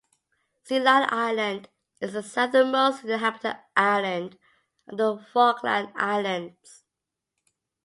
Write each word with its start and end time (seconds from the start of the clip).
Sea 0.63 0.79
Lion 0.79 1.05
Island 1.11 1.69
is 1.99 2.13
the 2.13 2.23
southernmost 2.23 3.03
inhabited 3.03 3.57
island 3.77 4.35
of 4.87 4.97
the 4.97 5.23
Falkland 5.31 5.89
Islands. 5.95 6.83